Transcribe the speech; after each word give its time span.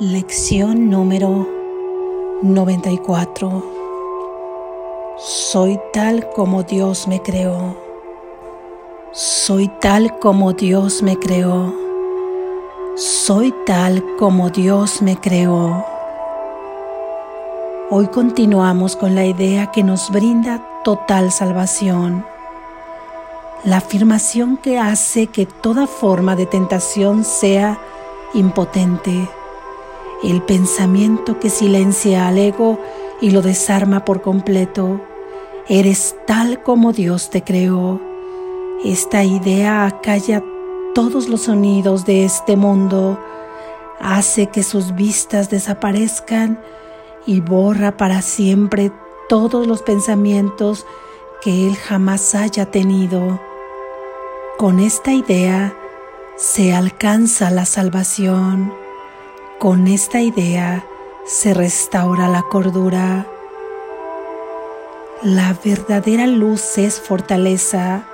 Lección 0.00 0.88
número 0.88 1.46
94. 2.40 3.62
Soy 5.18 5.78
tal 5.92 6.30
como 6.30 6.62
Dios 6.62 7.06
me 7.06 7.20
creó. 7.20 7.76
Soy 9.12 9.68
tal 9.68 10.18
como 10.18 10.54
Dios 10.54 11.02
me 11.02 11.18
creó. 11.18 11.74
Soy 12.96 13.52
tal 13.66 14.02
como 14.18 14.48
Dios 14.48 15.02
me 15.02 15.18
creó. 15.18 15.84
Hoy 17.90 18.06
continuamos 18.06 18.96
con 18.96 19.14
la 19.14 19.26
idea 19.26 19.70
que 19.70 19.82
nos 19.82 20.10
brinda 20.10 20.66
total 20.82 21.30
salvación. 21.30 22.24
La 23.64 23.76
afirmación 23.76 24.56
que 24.56 24.78
hace 24.78 25.26
que 25.26 25.44
toda 25.44 25.86
forma 25.86 26.36
de 26.36 26.46
tentación 26.46 27.22
sea 27.22 27.78
impotente 28.32 29.28
el 30.22 30.42
pensamiento 30.42 31.38
que 31.38 31.50
silencia 31.50 32.28
al 32.28 32.38
ego 32.38 32.78
y 33.20 33.30
lo 33.30 33.42
desarma 33.42 34.04
por 34.04 34.22
completo. 34.22 35.00
Eres 35.68 36.16
tal 36.26 36.62
como 36.62 36.92
Dios 36.92 37.30
te 37.30 37.42
creó. 37.42 38.00
Esta 38.84 39.24
idea 39.24 39.86
acalla 39.86 40.42
todos 40.94 41.28
los 41.28 41.42
sonidos 41.42 42.04
de 42.04 42.24
este 42.24 42.56
mundo, 42.56 43.18
hace 44.00 44.46
que 44.46 44.62
sus 44.62 44.94
vistas 44.94 45.50
desaparezcan 45.50 46.60
y 47.26 47.40
borra 47.40 47.96
para 47.96 48.22
siempre 48.22 48.90
todos 49.28 49.66
los 49.66 49.82
pensamientos 49.82 50.86
que 51.42 51.66
Él 51.66 51.76
jamás 51.76 52.34
haya 52.34 52.66
tenido. 52.66 53.40
Con 54.58 54.80
esta 54.80 55.12
idea 55.12 55.74
se 56.36 56.74
alcanza 56.74 57.50
la 57.50 57.66
salvación. 57.66 58.79
Con 59.60 59.88
esta 59.88 60.22
idea 60.22 60.86
se 61.26 61.52
restaura 61.52 62.28
la 62.28 62.40
cordura. 62.40 63.26
La 65.22 65.54
verdadera 65.62 66.26
luz 66.26 66.78
es 66.78 66.98
fortaleza 66.98 68.04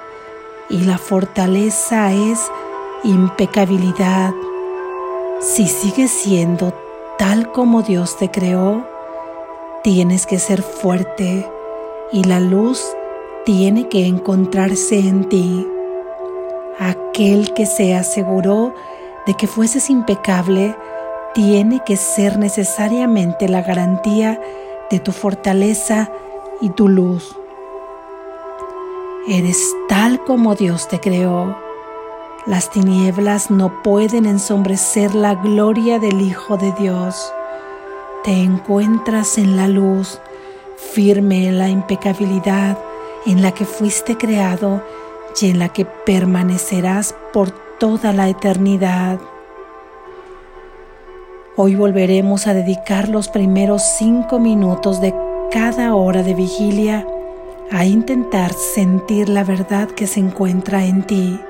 y 0.69 0.81
la 0.81 0.99
fortaleza 0.99 2.13
es 2.13 2.51
impecabilidad. 3.05 4.35
Si 5.39 5.69
sigues 5.69 6.11
siendo 6.11 6.75
tal 7.17 7.53
como 7.53 7.83
Dios 7.83 8.17
te 8.17 8.29
creó, 8.29 8.85
tienes 9.85 10.27
que 10.27 10.41
ser 10.41 10.63
fuerte 10.63 11.49
y 12.11 12.25
la 12.25 12.41
luz 12.41 12.85
tiene 13.45 13.89
que 13.89 14.07
encontrarse 14.07 14.99
en 14.99 15.29
ti. 15.29 15.65
Aquel 16.81 17.55
que 17.55 17.67
se 17.67 17.95
aseguró 17.95 18.75
de 19.29 19.35
que 19.35 19.47
fueses 19.47 19.91
impecable, 19.91 20.75
tiene 21.37 21.83
que 21.85 21.99
ser 21.99 22.39
necesariamente 22.39 23.47
la 23.47 23.61
garantía 23.61 24.41
de 24.91 25.01
tu 25.01 25.13
fortaleza 25.13 26.11
y 26.63 26.71
tu 26.71 26.89
luz. 26.89 27.37
Eres 29.29 29.61
tal 29.87 30.25
como 30.25 30.55
Dios 30.55 30.89
te 30.89 30.99
creó. 30.99 31.55
Las 32.47 32.71
tinieblas 32.71 33.51
no 33.51 33.83
pueden 33.83 34.25
ensombrecer 34.25 35.15
la 35.15 35.35
gloria 35.35 35.99
del 35.99 36.23
Hijo 36.23 36.57
de 36.57 36.73
Dios. 36.73 37.31
Te 38.25 38.33
encuentras 38.33 39.37
en 39.37 39.59
la 39.59 39.69
luz, 39.69 40.19
firme 40.95 41.49
en 41.49 41.59
la 41.59 41.69
impecabilidad 41.69 42.79
en 43.27 43.43
la 43.43 43.53
que 43.53 43.67
fuiste 43.67 44.17
creado 44.17 44.83
y 45.39 45.51
en 45.51 45.59
la 45.59 45.69
que 45.69 45.85
permanecerás 45.85 47.15
por 47.35 47.51
toda 47.79 48.15
la 48.15 48.27
eternidad. 48.31 49.19
Hoy 51.59 51.75
volveremos 51.75 52.47
a 52.47 52.53
dedicar 52.53 53.09
los 53.09 53.29
primeros 53.31 53.83
cinco 53.83 54.39
minutos 54.39 55.01
de 55.01 55.15
cada 55.51 55.95
hora 55.95 56.23
de 56.23 56.35
vigilia 56.35 57.07
a 57.71 57.87
intentar 57.87 58.53
sentir 58.53 59.31
la 59.31 59.43
verdad 59.43 59.89
que 59.89 60.07
se 60.07 60.21
encuentra 60.21 60.85
en 60.85 61.03
ti. 61.05 61.41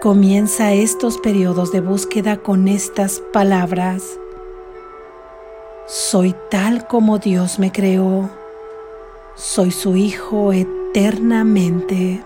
Comienza 0.00 0.72
estos 0.72 1.18
periodos 1.18 1.72
de 1.72 1.80
búsqueda 1.80 2.36
con 2.36 2.68
estas 2.68 3.20
palabras. 3.32 4.04
Soy 5.88 6.36
tal 6.48 6.86
como 6.86 7.18
Dios 7.18 7.58
me 7.58 7.72
creó. 7.72 8.30
Soy 9.34 9.72
su 9.72 9.96
Hijo 9.96 10.52
eternamente. 10.52 12.22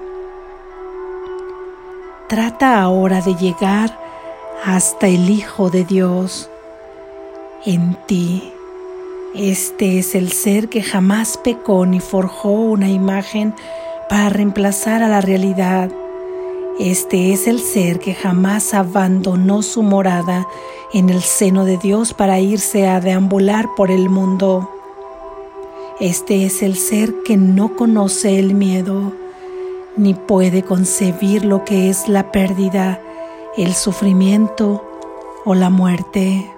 Trata 2.28 2.82
ahora 2.82 3.22
de 3.22 3.34
llegar 3.37 3.98
hasta 4.62 5.09
el 5.09 5.31
Hijo 5.31 5.71
de 5.71 5.84
Dios 5.84 6.50
en 7.65 7.97
ti. 8.06 8.53
Este 9.34 9.98
es 9.98 10.15
el 10.15 10.32
ser 10.32 10.69
que 10.69 10.82
jamás 10.82 11.38
pecó 11.43 11.87
ni 11.87 12.00
forjó 12.00 12.50
una 12.50 12.88
imagen 12.88 13.54
para 14.09 14.28
reemplazar 14.28 15.03
a 15.03 15.09
la 15.09 15.21
realidad. 15.21 15.91
Este 16.78 17.32
es 17.32 17.47
el 17.47 17.60
ser 17.60 17.98
que 17.98 18.15
jamás 18.15 18.75
abandonó 18.75 19.62
su 19.62 19.82
morada 19.82 20.48
en 20.93 21.10
el 21.10 21.21
seno 21.21 21.65
de 21.65 21.76
Dios 21.76 22.15
para 22.15 22.41
irse 22.41 22.88
a 22.88 23.00
deambular 23.00 23.69
por 23.77 23.91
el 23.91 24.09
mundo. 24.09 24.71
Este 26.00 26.47
es 26.47 26.62
el 26.62 26.77
ser 26.77 27.15
que 27.25 27.37
no 27.37 27.77
conoce 27.77 28.38
el 28.38 28.54
miedo, 28.54 29.12
ni 29.97 30.15
puede 30.15 30.62
concebir 30.62 31.44
lo 31.44 31.65
que 31.65 31.91
es 31.91 32.09
la 32.09 32.32
pérdida, 32.32 33.00
el 33.56 33.75
sufrimiento 33.75 34.82
o 35.44 35.54
la 35.54 35.69
muerte. 35.69 36.50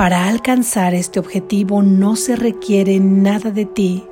Para 0.00 0.28
alcanzar 0.28 0.94
este 0.94 1.20
objetivo 1.20 1.82
no 1.82 2.16
se 2.16 2.34
requiere 2.34 2.98
nada 2.98 3.50
de 3.50 3.66
ti, 3.66 4.02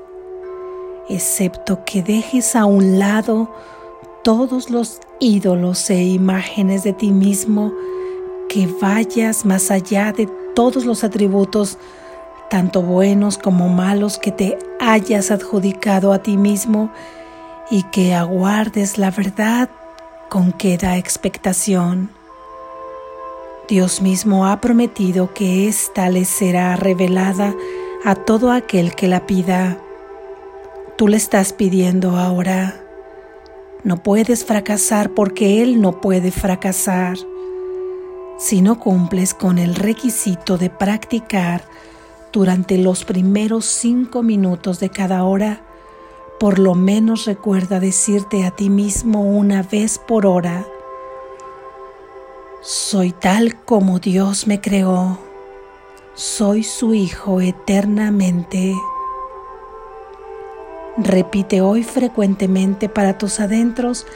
excepto 1.09 1.83
que 1.87 2.03
dejes 2.03 2.55
a 2.57 2.67
un 2.67 2.99
lado 2.99 3.51
todos 4.23 4.69
los 4.69 5.01
ídolos 5.19 5.89
e 5.89 6.05
imágenes 6.05 6.85
de 6.85 6.93
ti 6.93 7.11
mismo, 7.11 7.73
que 8.51 8.67
vayas 8.83 9.47
más 9.47 9.71
allá 9.71 10.13
de 10.13 10.29
todos 10.55 10.85
los 10.85 11.05
atributos, 11.05 11.79
tanto 12.51 12.83
buenos 12.83 13.39
como 13.39 13.71
malos, 13.71 14.19
que 14.19 14.31
te 14.31 14.59
hayas 14.81 15.31
adjudicado 15.31 16.13
a 16.13 16.23
ti 16.23 16.37
mismo 16.37 16.93
y 17.71 17.85
que 17.85 18.13
aguardes 18.15 18.99
la 18.99 19.11
verdad 19.11 19.71
con 20.29 20.53
queda 20.53 20.99
expectación. 20.99 22.18
Dios 23.69 24.01
mismo 24.01 24.47
ha 24.47 24.63
prometido 24.63 25.35
que 25.35 25.69
ésta 25.69 26.09
le 26.09 26.25
será 26.25 26.75
revelada 26.77 27.55
a 28.03 28.15
todo 28.15 28.51
aquel 28.51 28.95
que 28.95 29.09
la 29.09 29.27
pida. 29.27 29.79
Tú 30.97 31.07
le 31.07 31.19
estás 31.19 31.53
pidiendo 31.53 32.17
ahora. 32.17 32.83
No 33.85 34.03
puedes 34.03 34.47
fracasar 34.47 35.11
porque 35.11 35.63
Él 35.63 35.83
no 35.83 36.01
puede 36.01 36.31
fracasar. 36.31 37.19
Si 38.39 38.63
no 38.63 38.81
cumples 38.81 39.35
con 39.35 39.59
el 39.59 39.75
requisito 39.75 40.57
de 40.57 40.71
practicar 40.71 41.63
durante 42.33 42.79
los 42.79 43.05
primeros 43.05 43.67
cinco 43.67 44.23
minutos 44.23 44.81
de 44.81 44.89
cada 44.89 45.25
hora, 45.25 45.61
por 46.41 46.59
lo 46.59 46.75
menos 46.75 47.27
recuerda 47.27 47.81
decirte 47.81 48.47
a 48.47 48.51
ti 48.51 48.71
mismo 48.71 49.25
una 49.25 49.63
vez 49.63 49.99
por 49.99 50.25
hora, 50.25 50.65
soy 52.69 53.13
tal 53.13 53.65
como 53.65 53.99
Dios 53.99 54.47
me 54.47 54.61
creó. 54.61 55.19
Soy 56.13 56.63
su 56.63 56.93
Hijo 56.93 57.41
eternamente. 57.41 58.75
Repite 60.99 61.63
hoy 61.63 61.83
frecuentemente 61.83 62.91
para 62.91 63.17
tus 63.17 63.41
adentros 63.41 64.07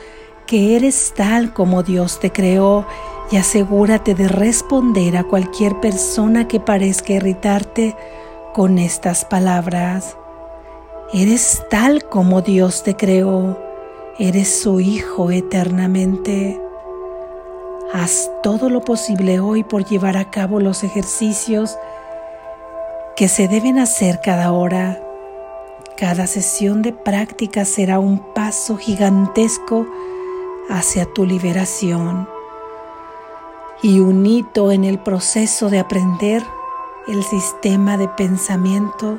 que 0.47 0.77
eres 0.77 1.15
tal 1.17 1.55
como 1.55 1.83
Dios 1.83 2.21
te 2.21 2.31
creó 2.31 2.87
y 3.31 3.39
asegúrate 3.39 4.15
de 4.15 4.29
responder 4.29 5.17
a 5.17 5.25
cualquier 5.25 5.81
persona 5.81 6.47
que 6.47 6.61
parezca 6.61 7.15
irritarte 7.15 7.97
con 8.53 8.79
estas 8.79 9.25
palabras. 9.25 10.19
Eres 11.15 11.63
tal 11.71 12.07
como 12.07 12.43
Dios 12.43 12.83
te 12.83 12.97
creó. 12.97 13.59
Eres 14.19 14.61
su 14.61 14.79
Hijo 14.79 15.31
eternamente. 15.31 16.62
Haz 17.93 18.31
todo 18.43 18.71
lo 18.71 18.81
posible 18.81 19.39
hoy 19.41 19.65
por 19.65 19.85
llevar 19.85 20.17
a 20.17 20.31
cabo 20.31 20.61
los 20.61 20.83
ejercicios 20.83 21.77
que 23.17 23.29
se 23.29 23.49
deben 23.49 23.79
hacer 23.79 24.21
cada 24.25 24.53
hora. 24.53 24.99
Cada 25.99 26.27
sesión 26.27 26.81
de 26.81 26.95
práctica 26.95 27.67
será 27.67 27.99
un 27.99 28.33
paso 28.33 28.79
gigantesco 28.79 29.87
hacia 30.71 31.05
tu 31.05 31.27
liberación 31.27 32.27
y 33.83 34.01
un 34.01 34.25
hito 34.25 34.73
en 34.73 34.85
el 34.85 34.99
proceso 34.99 35.69
de 35.69 35.81
aprender 35.81 36.43
el 37.09 37.23
sistema 37.25 37.99
de 37.99 38.09
pensamiento 38.09 39.19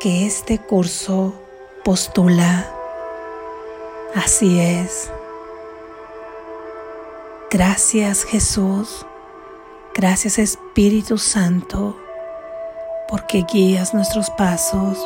que 0.00 0.24
este 0.24 0.58
curso 0.58 1.34
postula. 1.84 2.72
Así 4.14 4.58
es. 4.58 5.10
Gracias 7.50 8.24
Jesús 8.24 9.04
Gracias 9.92 10.38
Espíritu 10.38 11.18
Santo, 11.18 11.96
porque 13.08 13.44
guías 13.52 13.92
nuestros 13.92 14.30
pasos. 14.30 14.98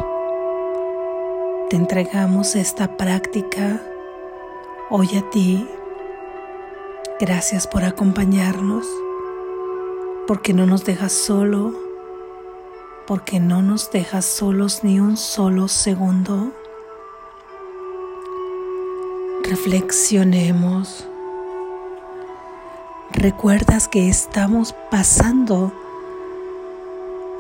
Te 1.71 1.77
entregamos 1.77 2.55
esta 2.55 2.99
práctica 2.99 3.83
hoy 4.91 5.09
a 5.17 5.31
ti. 5.31 5.67
Gracias 7.19 7.67
por 7.67 7.83
acompañarnos, 7.83 8.87
porque 10.27 10.53
no 10.53 10.67
nos 10.67 10.85
dejas 10.85 11.13
solo, 11.13 11.73
porque 13.07 13.41
no 13.41 13.63
nos 13.63 13.91
dejas 13.91 14.27
solos 14.27 14.85
ni 14.85 15.01
un 15.01 15.17
solo 15.17 15.67
segundo. 15.67 16.53
Reflexionemos 19.45 21.09
recuerdas 23.15 23.89
que 23.89 24.09
estamos 24.09 24.75
pasando 24.91 25.73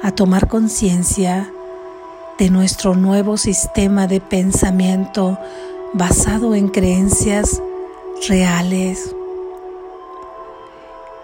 a 0.03 0.12
tomar 0.12 0.49
conciencia 0.49 1.53
de 2.38 2.50
nuestro 2.50 2.94
nuevo 2.94 3.37
sistema 3.37 4.06
de 4.06 4.21
pensamiento 4.21 5.38
basado 5.93 6.55
en 6.55 6.69
creencias 6.69 7.61
reales. 8.29 9.15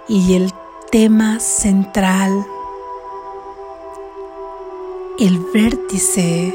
Y 0.09 0.35
el 0.35 0.53
tema 0.91 1.39
central, 1.39 2.45
el 5.19 5.39
vértice 5.55 6.55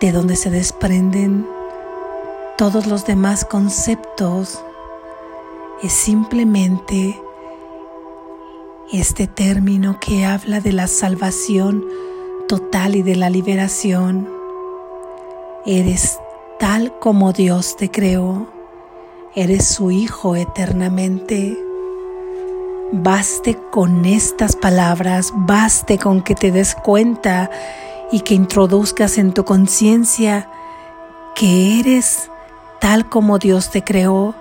de 0.00 0.12
donde 0.12 0.34
se 0.36 0.50
desprenden 0.50 1.46
todos 2.56 2.86
los 2.86 3.06
demás 3.06 3.44
conceptos 3.44 4.64
es 5.82 5.92
simplemente 5.92 7.20
este 8.92 9.26
término 9.26 9.98
que 9.98 10.26
habla 10.26 10.60
de 10.60 10.72
la 10.72 10.86
salvación 10.86 11.84
total 12.48 12.96
y 12.96 13.02
de 13.02 13.16
la 13.16 13.30
liberación. 13.30 14.28
Eres 15.64 16.18
tal 16.58 16.98
como 16.98 17.32
Dios 17.32 17.76
te 17.76 17.90
creó. 17.90 18.48
Eres 19.34 19.68
su 19.68 19.90
Hijo 19.90 20.36
eternamente. 20.36 21.56
Baste 22.92 23.56
con 23.70 24.04
estas 24.04 24.56
palabras, 24.56 25.32
baste 25.34 25.96
con 25.96 26.22
que 26.22 26.34
te 26.34 26.50
des 26.50 26.74
cuenta 26.74 27.50
y 28.12 28.20
que 28.20 28.34
introduzcas 28.34 29.16
en 29.16 29.32
tu 29.32 29.44
conciencia 29.44 30.50
que 31.36 31.78
eres 31.78 32.28
tal 32.80 33.08
como 33.08 33.38
Dios 33.38 33.70
te 33.70 33.84
creó 33.84 34.34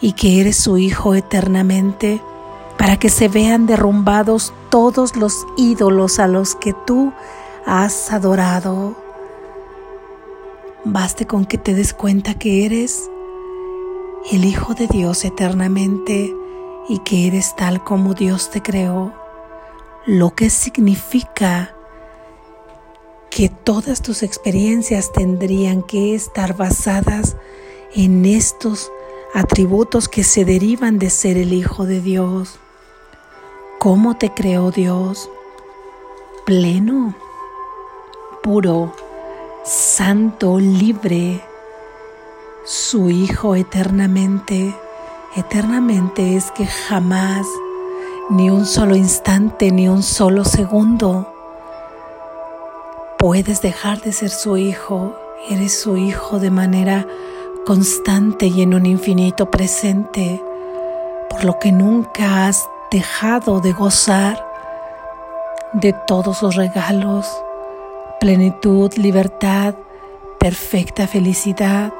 y 0.00 0.12
que 0.12 0.40
eres 0.40 0.56
su 0.56 0.78
Hijo 0.78 1.14
eternamente, 1.14 2.22
para 2.78 2.96
que 2.98 3.10
se 3.10 3.28
vean 3.28 3.66
derrumbados 3.66 4.54
todos 4.70 5.16
los 5.16 5.46
ídolos 5.56 6.18
a 6.18 6.26
los 6.26 6.54
que 6.54 6.74
tú 6.86 7.12
has 7.66 8.10
adorado. 8.10 8.96
Baste 10.84 11.26
con 11.26 11.44
que 11.44 11.58
te 11.58 11.74
des 11.74 11.92
cuenta 11.92 12.34
que 12.34 12.64
eres 12.64 13.10
el 14.32 14.44
Hijo 14.44 14.74
de 14.74 14.86
Dios 14.86 15.24
eternamente 15.24 16.34
y 16.88 16.98
que 17.00 17.26
eres 17.26 17.54
tal 17.54 17.84
como 17.84 18.14
Dios 18.14 18.50
te 18.50 18.62
creó, 18.62 19.12
lo 20.06 20.34
que 20.34 20.48
significa 20.48 21.74
que 23.30 23.48
todas 23.48 24.02
tus 24.02 24.22
experiencias 24.22 25.12
tendrían 25.12 25.82
que 25.82 26.14
estar 26.14 26.56
basadas 26.56 27.36
en 27.94 28.24
estos 28.24 28.90
atributos 29.34 30.08
que 30.08 30.24
se 30.24 30.44
derivan 30.44 30.98
de 30.98 31.10
ser 31.10 31.36
el 31.36 31.52
Hijo 31.52 31.86
de 31.86 32.00
Dios. 32.00 32.58
¿Cómo 33.78 34.16
te 34.16 34.32
creó 34.34 34.70
Dios? 34.70 35.30
Pleno, 36.44 37.14
puro, 38.42 38.94
santo, 39.64 40.58
libre, 40.58 41.42
su 42.64 43.10
Hijo 43.10 43.54
eternamente. 43.54 44.74
Eternamente 45.36 46.36
es 46.36 46.50
que 46.50 46.66
jamás, 46.66 47.46
ni 48.30 48.50
un 48.50 48.66
solo 48.66 48.96
instante, 48.96 49.70
ni 49.70 49.88
un 49.88 50.02
solo 50.02 50.44
segundo, 50.44 51.32
puedes 53.18 53.62
dejar 53.62 54.00
de 54.00 54.12
ser 54.12 54.30
su 54.30 54.56
Hijo. 54.56 55.16
Eres 55.48 55.80
su 55.80 55.96
Hijo 55.96 56.38
de 56.38 56.50
manera 56.50 57.06
constante 57.70 58.46
y 58.48 58.62
en 58.62 58.74
un 58.74 58.84
infinito 58.84 59.48
presente, 59.48 60.42
por 61.30 61.44
lo 61.44 61.60
que 61.60 61.70
nunca 61.70 62.48
has 62.48 62.68
dejado 62.90 63.60
de 63.60 63.70
gozar 63.72 64.44
de 65.74 65.92
todos 65.92 66.38
sus 66.38 66.56
regalos, 66.56 67.28
plenitud, 68.18 68.92
libertad, 68.94 69.76
perfecta 70.40 71.06
felicidad. 71.06 71.92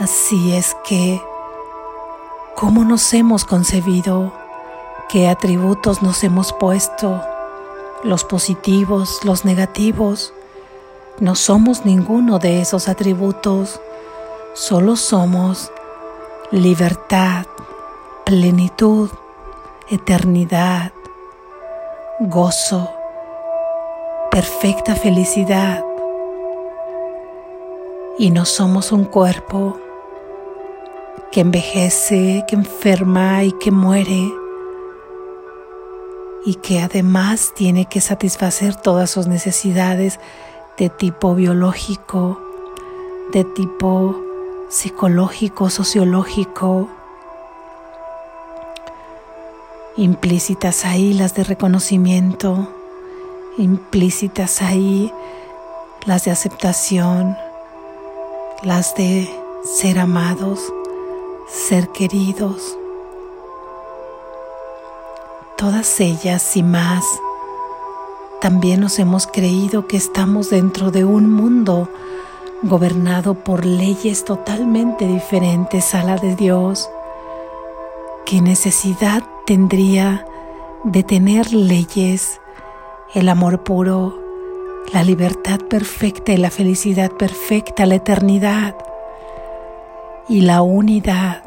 Así 0.00 0.52
es 0.56 0.76
que, 0.84 1.22
¿cómo 2.56 2.84
nos 2.84 3.14
hemos 3.14 3.44
concebido? 3.44 4.32
¿Qué 5.08 5.28
atributos 5.28 6.02
nos 6.02 6.24
hemos 6.24 6.52
puesto? 6.52 7.22
Los 8.02 8.24
positivos, 8.24 9.20
los 9.22 9.44
negativos. 9.44 10.34
No 11.20 11.36
somos 11.36 11.84
ninguno 11.84 12.40
de 12.40 12.60
esos 12.60 12.88
atributos 12.88 13.80
solo 14.54 14.94
somos 14.94 15.72
libertad, 16.52 17.46
plenitud, 18.24 19.10
eternidad, 19.90 20.92
gozo, 22.20 22.88
perfecta 24.30 24.94
felicidad. 24.94 25.84
Y 28.16 28.30
no 28.30 28.44
somos 28.44 28.92
un 28.92 29.04
cuerpo 29.04 29.76
que 31.32 31.40
envejece, 31.40 32.44
que 32.46 32.54
enferma 32.54 33.42
y 33.42 33.50
que 33.58 33.72
muere 33.72 34.32
y 36.46 36.54
que 36.56 36.80
además 36.80 37.52
tiene 37.56 37.86
que 37.86 38.00
satisfacer 38.00 38.76
todas 38.76 39.10
sus 39.10 39.26
necesidades 39.26 40.20
de 40.78 40.90
tipo 40.90 41.34
biológico, 41.34 42.38
de 43.32 43.42
tipo 43.42 44.14
psicológico, 44.68 45.70
sociológico, 45.70 46.88
implícitas 49.96 50.84
ahí 50.84 51.14
las 51.14 51.34
de 51.34 51.44
reconocimiento, 51.44 52.68
implícitas 53.58 54.62
ahí 54.62 55.12
las 56.06 56.24
de 56.24 56.30
aceptación, 56.32 57.36
las 58.62 58.94
de 58.94 59.30
ser 59.64 59.98
amados, 59.98 60.60
ser 61.48 61.88
queridos. 61.88 62.76
Todas 65.56 66.00
ellas 66.00 66.56
y 66.56 66.62
más, 66.62 67.04
también 68.40 68.80
nos 68.80 68.98
hemos 68.98 69.26
creído 69.26 69.86
que 69.86 69.96
estamos 69.96 70.50
dentro 70.50 70.90
de 70.90 71.04
un 71.04 71.30
mundo 71.30 71.88
gobernado 72.64 73.34
por 73.34 73.66
leyes 73.66 74.24
totalmente 74.24 75.06
diferentes 75.06 75.94
a 75.94 76.02
la 76.02 76.16
de 76.16 76.34
Dios, 76.34 76.88
¿qué 78.24 78.40
necesidad 78.40 79.22
tendría 79.44 80.26
de 80.82 81.02
tener 81.02 81.52
leyes, 81.52 82.40
el 83.14 83.28
amor 83.28 83.64
puro, 83.64 84.18
la 84.94 85.02
libertad 85.02 85.58
perfecta 85.60 86.32
y 86.32 86.38
la 86.38 86.50
felicidad 86.50 87.10
perfecta, 87.12 87.84
la 87.84 87.96
eternidad 87.96 88.74
y 90.26 90.40
la 90.40 90.62
unidad, 90.62 91.42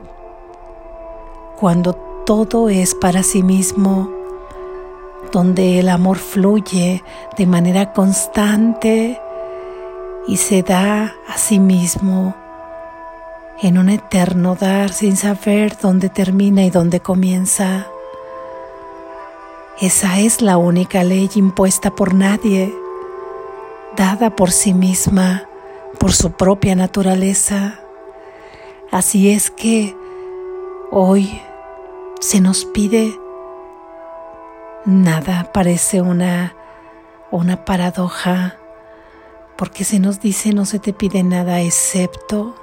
cuando 1.59 1.93
todo 2.27 2.69
es 2.69 2.93
para 2.93 3.23
sí 3.23 3.41
mismo, 3.41 4.11
donde 5.31 5.79
el 5.79 5.89
amor 5.89 6.17
fluye 6.17 7.03
de 7.37 7.45
manera 7.47 7.91
constante, 7.91 9.19
y 10.27 10.37
se 10.37 10.61
da 10.61 11.15
a 11.27 11.37
sí 11.37 11.59
mismo 11.59 12.35
en 13.61 13.77
un 13.77 13.89
eterno 13.89 14.55
dar 14.55 14.91
sin 14.91 15.15
saber 15.15 15.77
dónde 15.81 16.09
termina 16.09 16.63
y 16.63 16.69
dónde 16.69 16.99
comienza. 16.99 17.87
Esa 19.79 20.19
es 20.19 20.41
la 20.41 20.57
única 20.57 21.03
ley 21.03 21.29
impuesta 21.35 21.91
por 21.95 22.13
nadie, 22.13 22.75
dada 23.95 24.35
por 24.35 24.51
sí 24.51 24.73
misma, 24.73 25.47
por 25.97 26.13
su 26.13 26.31
propia 26.31 26.75
naturaleza. 26.75 27.79
Así 28.91 29.31
es 29.31 29.49
que 29.49 29.95
hoy 30.91 31.41
se 32.19 32.41
nos 32.41 32.65
pide 32.65 33.17
nada, 34.85 35.51
parece 35.53 36.01
una, 36.01 36.55
una 37.31 37.65
paradoja 37.65 38.57
porque 39.57 39.83
se 39.83 39.99
nos 39.99 40.19
dice 40.21 40.53
no 40.53 40.65
se 40.65 40.79
te 40.79 40.93
pide 40.93 41.23
nada 41.23 41.61
excepto 41.61 42.55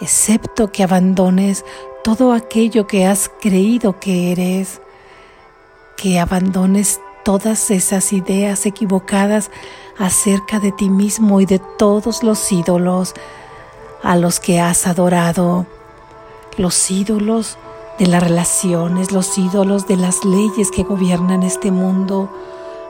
excepto 0.00 0.72
que 0.72 0.82
abandones 0.82 1.64
todo 2.02 2.32
aquello 2.32 2.86
que 2.86 3.06
has 3.06 3.30
creído 3.40 3.98
que 3.98 4.32
eres, 4.32 4.80
que 5.96 6.20
abandones 6.20 7.00
todas 7.24 7.70
esas 7.70 8.12
ideas 8.12 8.66
equivocadas 8.66 9.50
acerca 9.98 10.60
de 10.60 10.72
ti 10.72 10.90
mismo 10.90 11.40
y 11.40 11.46
de 11.46 11.60
todos 11.78 12.22
los 12.22 12.52
ídolos 12.52 13.14
a 14.02 14.16
los 14.16 14.40
que 14.40 14.60
has 14.60 14.86
adorado, 14.86 15.66
los 16.58 16.90
ídolos 16.90 17.56
de 17.98 18.06
las 18.06 18.22
relaciones, 18.22 19.12
los 19.12 19.38
ídolos 19.38 19.86
de 19.86 19.96
las 19.96 20.24
leyes 20.24 20.70
que 20.70 20.82
gobiernan 20.82 21.42
este 21.42 21.70
mundo, 21.70 22.28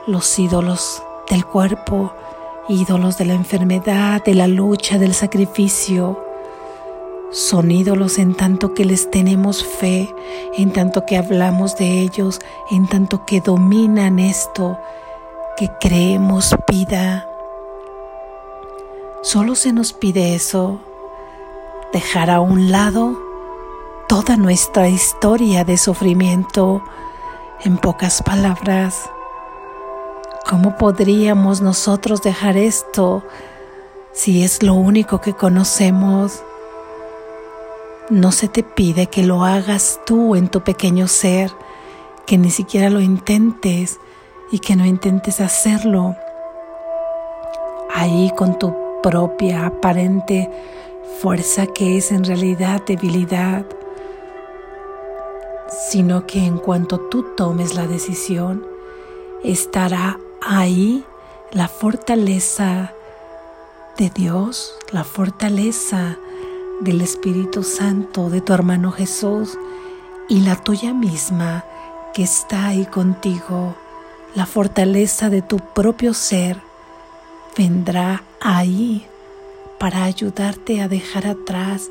los 0.09 0.39
ídolos 0.39 1.03
del 1.31 1.45
cuerpo, 1.45 2.13
ídolos 2.69 3.19
de 3.19 3.27
la 3.27 3.35
enfermedad, 3.35 4.23
de 4.25 4.35
la 4.35 4.47
lucha, 4.47 4.99
del 4.99 5.15
sacrificio. 5.15 6.23
Son 7.31 7.71
ídolos 7.71 8.19
en 8.19 8.35
tanto 8.35 8.75
que 8.75 8.85
les 8.85 9.11
tenemos 9.11 9.65
fe, 9.65 10.15
en 10.57 10.73
tanto 10.73 11.05
que 11.05 11.17
hablamos 11.17 11.77
de 11.77 12.01
ellos, 12.01 12.41
en 12.71 12.87
tanto 12.87 13.25
que 13.27 13.41
dominan 13.41 14.19
esto, 14.19 14.79
que 15.57 15.69
creemos 15.81 16.55
vida. 16.71 17.29
Solo 19.23 19.55
se 19.57 19.73
nos 19.73 19.93
pide 19.93 20.35
eso, 20.35 20.81
dejar 21.93 22.31
a 22.31 22.41
un 22.41 22.71
lado 22.71 23.19
toda 24.09 24.37
nuestra 24.37 24.89
historia 24.89 25.65
de 25.65 25.77
sufrimiento 25.77 26.83
en 27.65 27.79
pocas 27.79 28.23
palabras. 28.23 29.11
¿Cómo 30.49 30.77
podríamos 30.77 31.63
nosotros 31.63 32.21
dejar 32.21 32.59
esto 32.59 33.23
si 34.13 34.45
es 34.45 34.63
lo 34.63 34.75
único 34.75 35.23
que 35.23 35.33
conocemos? 35.33 36.43
No 38.11 38.31
se 38.31 38.49
te 38.49 38.63
pide 38.63 39.07
que 39.07 39.23
lo 39.23 39.43
hagas 39.43 40.01
tú 40.05 40.37
en 40.37 40.49
tu 40.49 40.61
pequeño 40.61 41.09
ser, 41.09 41.51
que 42.27 42.37
ni 42.37 42.51
siquiera 42.51 42.91
lo 42.91 43.01
intentes 43.01 43.99
y 44.53 44.59
que 44.59 44.77
no 44.77 44.85
intentes 44.85 45.41
hacerlo 45.41 46.15
ahí 47.95 48.31
con 48.37 48.59
tu 48.59 48.75
propia 49.03 49.65
aparente 49.65 50.51
fuerza 51.23 51.67
que 51.67 51.97
es 51.97 52.13
en 52.13 52.23
realidad 52.23 52.83
debilidad, 52.87 53.65
sino 55.89 56.27
que 56.27 56.45
en 56.45 56.59
cuanto 56.59 57.01
tú 57.01 57.35
tomes 57.35 57.75
la 57.75 57.87
decisión, 57.87 58.63
estará 59.43 60.19
ahí 60.45 61.05
la 61.53 61.69
fortaleza 61.69 62.93
de 63.97 64.11
Dios, 64.11 64.75
la 64.93 65.05
fortaleza 65.05 66.19
del 66.81 67.01
Espíritu 67.01 67.63
Santo, 67.63 68.29
de 68.29 68.41
tu 68.41 68.53
hermano 68.53 68.93
Jesús 68.93 69.57
y 70.29 70.41
la 70.41 70.57
tuya 70.57 70.93
misma 70.93 71.65
que 72.13 72.25
está 72.25 72.67
ahí 72.67 72.87
contigo, 72.87 73.75
la 74.35 74.47
fortaleza 74.47 75.31
de 75.31 75.43
tu 75.43 75.59
propio 75.59 76.13
ser, 76.13 76.61
vendrá 77.57 78.23
ahí 78.41 79.07
para 79.79 80.05
ayudarte 80.05 80.83
a 80.83 80.89
dejar 80.89 81.27
atrás, 81.27 81.91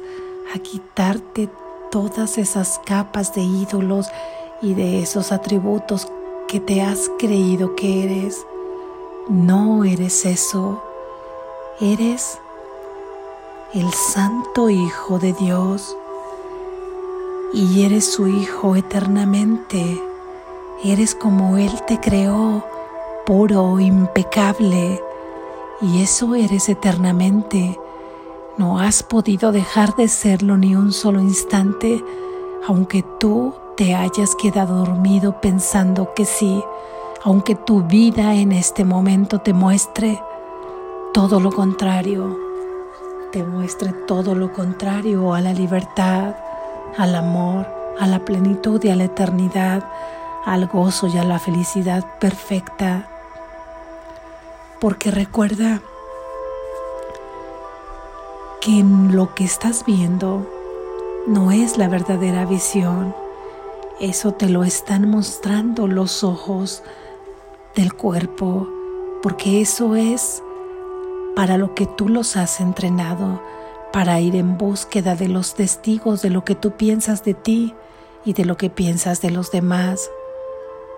a 0.53 0.60
quitarte 0.60 1.50
todas 1.91 2.38
esas 2.38 2.79
capas 2.86 3.33
de 3.33 3.41
ídolos 3.41 4.07
y 4.62 4.74
de 4.74 5.01
esos 5.01 5.31
atributos 5.31 6.07
que 6.53 6.60
te 6.60 6.83
has 6.83 7.10
creído 7.17 7.74
que 7.74 8.03
eres. 8.03 8.45
No 9.27 9.83
eres 9.86 10.24
eso. 10.24 10.83
Eres 11.81 12.38
el 13.74 13.91
Santo 13.91 14.69
Hijo 14.69 15.17
de 15.17 15.33
Dios 15.33 15.98
y 17.55 17.86
eres 17.86 18.05
su 18.05 18.27
Hijo 18.27 18.75
eternamente. 18.75 20.00
Eres 20.83 21.15
como 21.15 21.57
Él 21.57 21.72
te 21.88 22.00
creó, 22.00 22.63
puro, 23.25 23.79
impecable, 23.79 25.01
y 25.81 26.03
eso 26.03 26.36
eres 26.36 26.69
eternamente. 26.69 27.79
No 28.60 28.77
has 28.77 29.01
podido 29.01 29.51
dejar 29.51 29.95
de 29.95 30.07
serlo 30.07 30.55
ni 30.57 30.75
un 30.75 30.93
solo 30.93 31.19
instante, 31.19 32.05
aunque 32.67 33.03
tú 33.19 33.55
te 33.75 33.95
hayas 33.95 34.35
quedado 34.35 34.85
dormido 34.85 35.39
pensando 35.41 36.13
que 36.13 36.25
sí, 36.25 36.63
aunque 37.23 37.55
tu 37.55 37.83
vida 37.83 38.35
en 38.35 38.51
este 38.51 38.85
momento 38.85 39.39
te 39.39 39.53
muestre 39.53 40.21
todo 41.13 41.39
lo 41.39 41.51
contrario, 41.51 42.37
te 43.31 43.43
muestre 43.43 43.93
todo 44.07 44.35
lo 44.35 44.51
contrario 44.51 45.33
a 45.33 45.41
la 45.41 45.53
libertad, 45.53 46.35
al 46.97 47.15
amor, 47.15 47.67
a 47.99 48.07
la 48.07 48.19
plenitud 48.25 48.83
y 48.83 48.89
a 48.89 48.95
la 48.95 49.05
eternidad, 49.05 49.83
al 50.45 50.67
gozo 50.67 51.07
y 51.07 51.17
a 51.17 51.23
la 51.23 51.39
felicidad 51.39 52.05
perfecta. 52.19 53.07
Porque 54.79 55.11
recuerda, 55.11 55.81
que 58.63 58.81
lo 58.81 59.35
que 59.35 59.43
estás 59.43 59.83
viendo 59.85 60.47
no 61.27 61.51
es 61.51 61.77
la 61.77 61.89
verdadera 61.89 62.45
visión. 62.45 63.13
Eso 64.00 64.33
te 64.33 64.50
lo 64.50 64.63
están 64.63 65.09
mostrando 65.09 65.88
los 65.88 66.23
ojos 66.23 66.83
del 67.75 67.93
cuerpo, 67.93 68.67
porque 69.21 69.62
eso 69.62 69.95
es 69.95 70.41
para 71.35 71.57
lo 71.57 71.75
que 71.75 71.85
tú 71.85 72.09
los 72.09 72.35
has 72.35 72.59
entrenado, 72.59 73.41
para 73.91 74.19
ir 74.19 74.35
en 74.35 74.57
búsqueda 74.57 75.15
de 75.15 75.27
los 75.27 75.55
testigos 75.55 76.21
de 76.21 76.29
lo 76.29 76.43
que 76.43 76.55
tú 76.55 76.71
piensas 76.71 77.23
de 77.23 77.33
ti 77.33 77.73
y 78.25 78.33
de 78.33 78.45
lo 78.45 78.57
que 78.57 78.69
piensas 78.69 79.21
de 79.21 79.31
los 79.31 79.51
demás. 79.51 80.09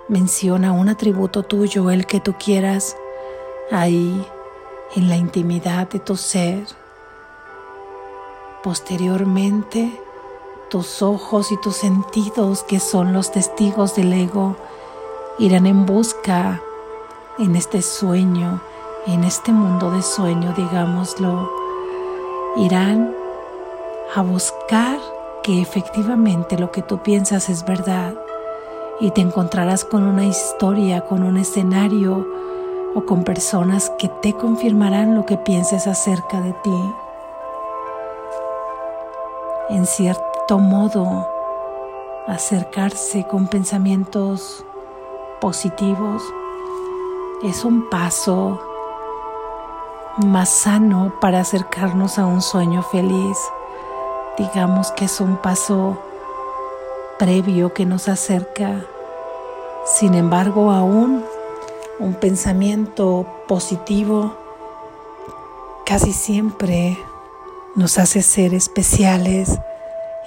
Menciona 0.08 0.72
un 0.72 0.90
atributo 0.90 1.44
tuyo, 1.44 1.92
el 1.92 2.06
que 2.06 2.20
tú 2.20 2.36
quieras, 2.38 2.96
ahí, 3.72 4.26
en 4.96 5.10
la 5.10 5.18
intimidad 5.18 5.90
de 5.90 6.00
tu 6.00 6.16
ser 6.16 6.66
Posteriormente, 8.66 9.92
tus 10.70 11.02
ojos 11.02 11.52
y 11.52 11.58
tus 11.58 11.76
sentidos, 11.76 12.64
que 12.64 12.80
son 12.80 13.14
los 13.14 13.32
testigos 13.32 13.96
del 13.96 14.14
ego, 14.14 14.56
irán 15.40 15.66
en 15.66 15.86
busca 15.86 16.62
en 17.38 17.56
este 17.56 17.82
sueño, 17.82 18.62
en 19.08 19.24
este 19.24 19.52
mundo 19.52 19.92
de 19.92 20.02
sueño, 20.02 20.54
digámoslo, 20.56 21.52
irán 22.58 23.14
a 24.16 24.22
buscar 24.22 25.00
que 25.44 25.62
efectivamente 25.62 26.58
lo 26.58 26.72
que 26.72 26.82
tú 26.82 27.00
piensas 27.00 27.50
es 27.50 27.66
verdad 27.66 28.16
y 29.00 29.12
te 29.12 29.22
encontrarás 29.22 29.86
con 29.86 30.04
una 30.04 30.26
historia, 30.26 31.02
con 31.02 31.24
un 31.24 31.38
escenario 31.38 32.26
o 32.96 33.06
con 33.06 33.24
personas 33.24 33.92
que 34.00 34.08
te 34.08 34.34
confirmarán 34.34 35.16
lo 35.16 35.26
que 35.26 35.38
pienses 35.38 35.86
acerca 35.86 36.40
de 36.40 36.54
ti. 36.54 36.94
En 39.70 39.86
modo, 40.54 41.28
acercarse 42.28 43.26
con 43.28 43.48
pensamientos 43.48 44.64
positivos 45.42 46.22
es 47.44 47.66
un 47.66 47.90
paso 47.90 48.62
más 50.18 50.50
sano 50.50 51.14
para 51.20 51.42
acercarnos 51.42 52.20
a 52.20 52.26
un 52.26 52.42
sueño 52.42 52.84
feliz. 52.84 53.38
Digamos 54.38 54.92
que 54.92 55.06
es 55.06 55.20
un 55.20 55.38
paso 55.38 55.98
previo 57.18 57.74
que 57.74 57.86
nos 57.86 58.08
acerca. 58.08 58.86
Sin 59.86 60.14
embargo, 60.14 60.72
aún 60.72 61.26
un 62.00 62.14
pensamiento 62.14 63.26
positivo 63.48 64.36
casi 65.86 66.14
siempre 66.14 66.98
nos 67.76 67.98
hace 67.98 68.22
ser 68.22 68.54
especiales 68.54 69.60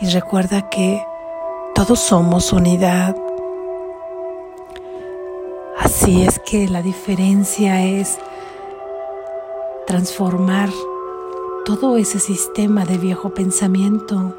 y 0.00 0.06
recuerda 0.10 0.68
que 0.68 1.04
todos 1.74 1.98
somos 2.00 2.52
unidad. 2.52 3.16
Así 5.78 6.22
es 6.22 6.38
que 6.38 6.68
la 6.68 6.82
diferencia 6.82 7.84
es 7.84 8.18
transformar 9.86 10.70
todo 11.64 11.96
ese 11.96 12.18
sistema 12.18 12.84
de 12.84 12.98
viejo 12.98 13.30
pensamiento 13.30 14.34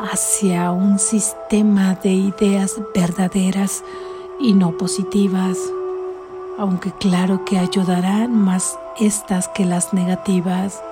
hacia 0.00 0.72
un 0.72 0.98
sistema 0.98 1.94
de 1.94 2.12
ideas 2.12 2.80
verdaderas 2.94 3.84
y 4.40 4.54
no 4.54 4.76
positivas, 4.76 5.58
aunque 6.58 6.92
claro 6.92 7.44
que 7.44 7.58
ayudarán 7.58 8.36
más 8.36 8.78
estas 8.98 9.48
que 9.48 9.64
las 9.64 9.92
negativas. 9.94 10.82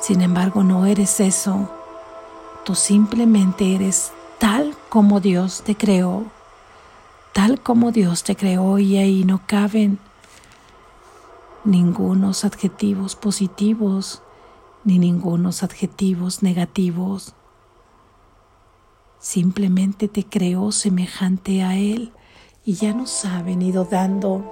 Sin 0.00 0.22
embargo, 0.22 0.62
no 0.62 0.86
eres 0.86 1.20
eso. 1.20 1.68
Tú 2.66 2.74
simplemente 2.74 3.76
eres 3.76 4.10
tal 4.40 4.76
como 4.88 5.20
Dios 5.20 5.62
te 5.62 5.76
creó, 5.76 6.24
tal 7.32 7.60
como 7.60 7.92
Dios 7.92 8.24
te 8.24 8.34
creó 8.34 8.80
y 8.80 8.96
ahí 8.96 9.22
no 9.22 9.40
caben 9.46 10.00
ningunos 11.62 12.44
adjetivos 12.44 13.14
positivos 13.14 14.20
ni 14.82 14.98
ningunos 14.98 15.62
adjetivos 15.62 16.42
negativos. 16.42 17.34
Simplemente 19.20 20.08
te 20.08 20.24
creó 20.24 20.72
semejante 20.72 21.62
a 21.62 21.76
Él 21.76 22.10
y 22.64 22.74
ya 22.74 22.92
nos 22.92 23.24
ha 23.26 23.42
venido 23.42 23.84
dando 23.84 24.44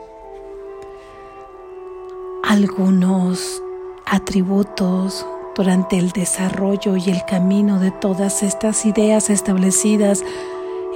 algunos 2.45 3.61
atributos 4.07 5.27
durante 5.55 5.99
el 5.99 6.11
desarrollo 6.11 6.97
y 6.97 7.11
el 7.11 7.25
camino 7.25 7.79
de 7.79 7.91
todas 7.91 8.43
estas 8.43 8.85
ideas 8.87 9.31
establecidas 9.31 10.25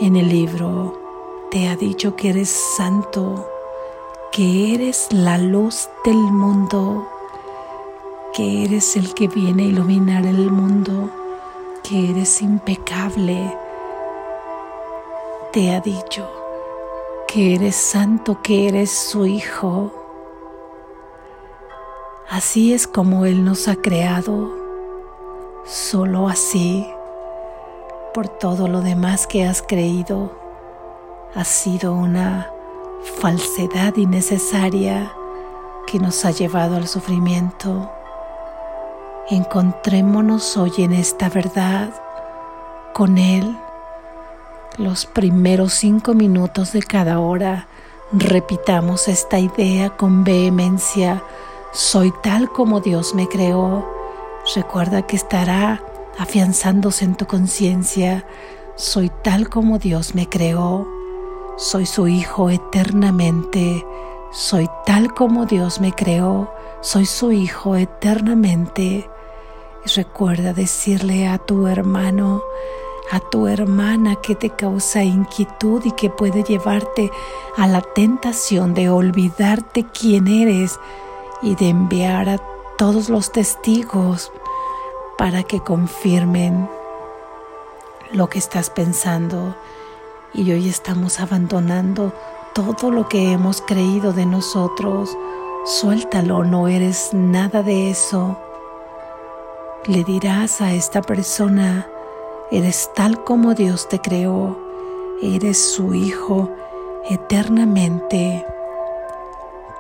en 0.01 0.17
el 0.17 0.29
libro. 0.29 0.99
Te 1.51 1.69
ha 1.69 1.77
dicho 1.77 2.17
que 2.17 2.31
eres 2.31 2.51
santo, 2.77 3.49
que 4.33 4.75
eres 4.75 5.09
la 5.11 5.39
luz 5.39 5.89
del 6.05 6.17
mundo, 6.17 7.09
que 8.35 8.65
eres 8.65 8.97
el 8.97 9.15
que 9.15 9.29
viene 9.29 9.65
a 9.65 9.67
iluminar 9.67 10.27
el 10.27 10.51
mundo, 10.51 11.11
que 11.83 12.11
eres 12.11 12.43
impecable. 12.43 13.57
Te 15.53 15.73
ha 15.73 15.81
dicho 15.81 16.29
que 17.27 17.55
eres 17.55 17.77
santo, 17.77 18.43
que 18.43 18.69
eres 18.69 18.91
su 18.91 19.27
hijo. 19.27 19.98
Así 22.31 22.75
es 22.75 22.87
como 22.87 23.25
Él 23.25 23.43
nos 23.43 23.69
ha 23.69 23.77
creado, 23.77 24.55
solo 25.65 26.29
así, 26.29 26.87
por 28.13 28.29
todo 28.29 28.69
lo 28.69 28.83
demás 28.83 29.27
que 29.27 29.47
has 29.47 29.63
creído, 29.63 30.39
ha 31.35 31.45
sido 31.45 31.95
una 31.95 32.51
falsedad 33.21 33.97
innecesaria 33.97 35.11
que 35.87 35.99
nos 35.99 36.27
ha 36.27 36.31
llevado 36.31 36.77
al 36.77 36.87
sufrimiento. 36.87 37.91
Encontrémonos 39.31 40.57
hoy 40.59 40.73
en 40.79 40.93
esta 40.93 41.31
verdad 41.31 41.95
con 42.93 43.17
Él. 43.17 43.57
Los 44.77 45.07
primeros 45.07 45.73
cinco 45.73 46.13
minutos 46.13 46.73
de 46.73 46.83
cada 46.83 47.21
hora 47.21 47.69
repitamos 48.13 49.09
esta 49.09 49.39
idea 49.39 49.97
con 49.97 50.25
vehemencia. 50.25 51.23
Soy 51.73 52.15
tal 52.23 52.51
como 52.51 52.81
Dios 52.81 53.15
me 53.15 53.29
creó. 53.29 53.87
Recuerda 54.55 55.03
que 55.03 55.17
estará 55.17 55.83
afianzándose 56.19 57.05
en 57.05 57.15
tu 57.15 57.27
conciencia. 57.27 58.27
Soy 58.75 59.11
tal 59.23 59.51
como 59.51 59.79
Dios 59.79 60.15
me 60.15 60.27
creó. 60.27 60.89
Soy 61.59 61.85
su 61.85 62.09
Hijo 62.09 62.49
eternamente. 62.49 63.85
Soy 64.33 64.67
tal 64.87 65.13
como 65.13 65.45
Dios 65.45 65.79
me 65.79 65.93
creó. 65.93 66.51
Soy 66.81 67.05
su 67.05 67.33
Hijo 67.33 67.77
eternamente. 67.77 69.09
recuerda 69.95 70.55
decirle 70.55 71.29
a 71.29 71.37
tu 71.37 71.67
hermano, 71.67 72.43
a 73.11 73.21
tu 73.21 73.47
hermana 73.47 74.17
que 74.17 74.35
te 74.35 74.51
causa 74.51 75.05
inquietud 75.05 75.83
y 75.85 75.93
que 75.93 76.09
puede 76.09 76.43
llevarte 76.45 77.11
a 77.59 77.67
la 77.67 77.83
tentación 77.83 78.73
de 78.73 78.89
olvidarte 78.89 79.85
quién 79.85 80.29
eres 80.29 80.79
y 81.43 81.55
de 81.55 81.69
enviar 81.69 82.29
a 82.29 82.39
todos 82.77 83.09
los 83.09 83.33
testigos 83.33 84.33
para 85.17 85.43
que 85.43 85.61
confirmen 85.61 86.69
lo 88.13 88.29
que 88.29 88.39
estás 88.39 88.71
pensando 88.71 89.55
y 90.33 90.51
hoy 90.53 90.69
estamos 90.69 91.21
abandonando 91.21 92.13
todo 92.55 92.91
lo 92.91 93.09
que 93.09 93.33
hemos 93.33 93.63
creído 93.63 94.13
de 94.13 94.27
nosotros. 94.27 95.17
Suéltalo, 95.65 96.45
no 96.45 96.69
eres 96.69 97.11
nada 97.13 97.63
de 97.63 97.91
eso. 97.91 98.39
Le 99.87 100.05
dirás 100.05 100.61
a 100.61 100.73
esta 100.73 101.03
persona, 101.03 101.89
eres 102.51 102.91
tal 102.95 103.25
como 103.25 103.55
Dios 103.55 103.89
te 103.89 104.01
creó, 104.01 104.59
eres 105.23 105.73
su 105.73 105.95
hijo 105.95 106.51
eternamente. 107.09 108.45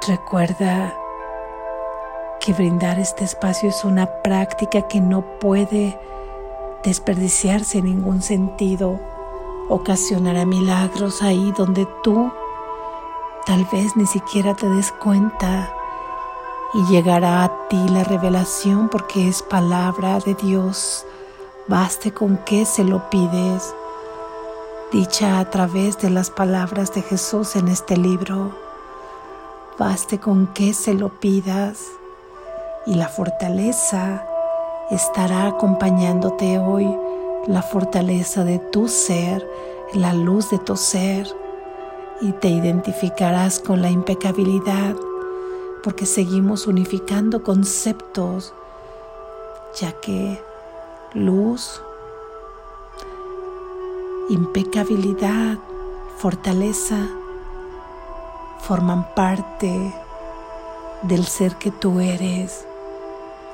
Recuerda 0.06 0.94
que 2.48 2.54
brindar 2.54 2.98
este 2.98 3.24
espacio 3.24 3.68
es 3.68 3.84
una 3.84 4.06
práctica 4.22 4.88
que 4.88 5.02
no 5.02 5.20
puede 5.38 6.00
desperdiciarse 6.82 7.76
en 7.76 7.84
ningún 7.84 8.22
sentido 8.22 8.98
ocasionará 9.68 10.46
milagros 10.46 11.20
ahí 11.20 11.52
donde 11.58 11.86
tú 12.02 12.32
tal 13.44 13.66
vez 13.70 13.94
ni 13.96 14.06
siquiera 14.06 14.54
te 14.54 14.66
des 14.66 14.90
cuenta 14.92 15.70
y 16.72 16.86
llegará 16.86 17.44
a 17.44 17.68
ti 17.68 17.86
la 17.90 18.02
revelación 18.02 18.88
porque 18.88 19.28
es 19.28 19.42
palabra 19.42 20.18
de 20.18 20.32
Dios. 20.32 21.04
Baste 21.66 22.14
con 22.14 22.38
que 22.46 22.64
se 22.64 22.82
lo 22.82 23.10
pides, 23.10 23.74
dicha 24.90 25.38
a 25.38 25.50
través 25.50 25.98
de 25.98 26.08
las 26.08 26.30
palabras 26.30 26.94
de 26.94 27.02
Jesús 27.02 27.56
en 27.56 27.68
este 27.68 27.98
libro. 27.98 28.52
Baste 29.78 30.18
con 30.18 30.46
que 30.46 30.72
se 30.72 30.94
lo 30.94 31.10
pidas 31.10 31.97
y 32.88 32.94
la 32.94 33.08
fortaleza 33.08 34.24
estará 34.90 35.46
acompañándote 35.46 36.58
hoy. 36.58 36.88
La 37.46 37.60
fortaleza 37.60 38.44
de 38.44 38.58
tu 38.58 38.88
ser, 38.88 39.46
la 39.92 40.14
luz 40.14 40.50
de 40.50 40.58
tu 40.58 40.74
ser, 40.74 41.28
y 42.22 42.32
te 42.32 42.48
identificarás 42.48 43.60
con 43.60 43.82
la 43.82 43.90
impecabilidad, 43.90 44.96
porque 45.84 46.06
seguimos 46.06 46.66
unificando 46.66 47.42
conceptos, 47.42 48.54
ya 49.78 49.92
que 49.92 50.42
luz, 51.12 51.82
impecabilidad, 54.30 55.58
fortaleza 56.16 57.06
forman 58.60 59.14
parte 59.14 59.94
del 61.02 61.26
ser 61.26 61.56
que 61.56 61.70
tú 61.70 62.00
eres 62.00 62.67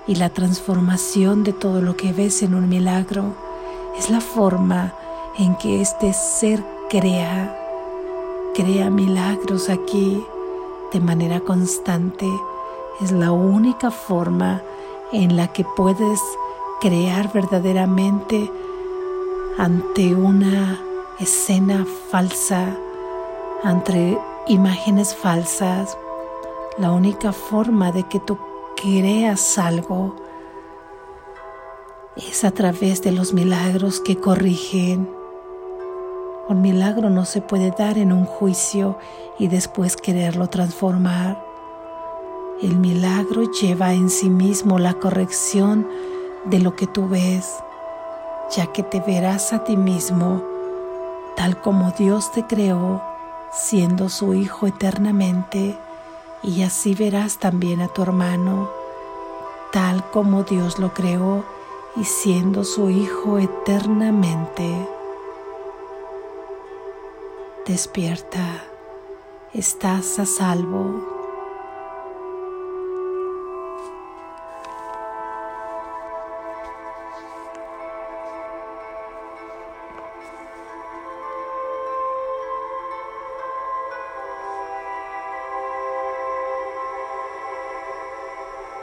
y 0.07 0.17
la 0.17 0.29
transformación 0.31 1.45
de 1.45 1.53
todo 1.53 1.81
lo 1.81 1.97
que 1.97 2.13
ves 2.13 2.43
en 2.43 2.55
un 2.55 2.69
milagro 2.69 3.35
es 3.99 4.11
la 4.11 4.21
forma 4.21 4.95
en 5.39 5.57
que 5.57 5.81
este 5.81 6.13
ser 6.13 6.63
crea, 6.91 7.57
crea 8.55 8.91
milagros 8.91 9.71
aquí 9.71 10.23
de 10.93 11.01
manera 11.01 11.41
constante. 11.41 12.29
Es 13.01 13.13
la 13.13 13.33
única 13.33 13.91
forma 13.91 14.63
en 15.13 15.37
la 15.37 15.49
que 15.49 15.65
puedes 15.77 16.21
crear 16.81 17.33
verdaderamente 17.33 18.51
ante 19.59 20.15
una 20.15 20.81
escena 21.19 21.87
falsa, 22.11 22.77
ante 23.63 24.19
imágenes 24.49 25.15
falsas. 25.15 25.97
La 26.77 26.91
única 26.91 27.33
forma 27.33 27.93
de 27.93 28.03
que 28.03 28.19
tú 28.21 28.37
creas 28.77 29.59
algo 29.59 30.17
es 32.17 32.45
a 32.45 32.51
través 32.51 33.03
de 33.03 33.13
los 33.13 33.33
milagros 33.33 34.01
que 34.01 34.17
corrigen. 34.17 35.09
Un 36.49 36.63
milagro 36.63 37.11
no 37.11 37.25
se 37.25 37.41
puede 37.41 37.73
dar 37.77 37.99
en 37.99 38.13
un 38.13 38.25
juicio 38.25 38.99
y 39.39 39.49
después 39.49 39.97
quererlo 39.97 40.49
transformar. 40.49 41.43
El 42.63 42.77
milagro 42.77 43.51
lleva 43.51 43.95
en 43.95 44.11
sí 44.11 44.31
mismo 44.31 44.79
la 44.79 44.95
corrección 44.95 45.89
de 46.45 46.61
lo 46.61 46.77
que 46.77 46.87
tú 46.87 47.09
ves, 47.09 47.51
ya 48.57 48.67
que 48.67 48.83
te 48.83 49.01
verás 49.01 49.53
a 49.53 49.65
ti 49.65 49.77
mismo 49.77 50.55
tal 51.37 51.61
como 51.61 51.91
Dios 51.93 52.33
te 52.33 52.45
creó, 52.45 53.03
siendo 53.53 54.09
su 54.09 54.35
Hijo 54.35 54.67
eternamente, 54.67 55.77
y 56.45 56.63
así 56.63 56.95
verás 56.95 57.39
también 57.39 57.81
a 57.81 57.89
tu 57.89 58.03
hermano, 58.03 58.71
tal 59.73 60.09
como 60.11 60.43
Dios 60.43 60.79
lo 60.79 60.93
creó 60.93 61.45
y 61.97 62.05
siendo 62.05 62.65
su 62.65 62.91
Hijo 62.91 63.39
eternamente. 63.39 64.89
Despierta, 67.67 68.63
estás 69.55 70.19
a 70.19 70.27
salvo. 70.27 71.14